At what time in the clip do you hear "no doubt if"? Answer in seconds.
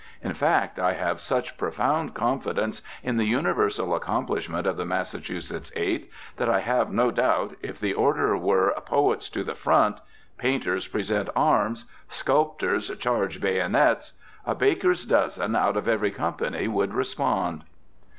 6.91-7.79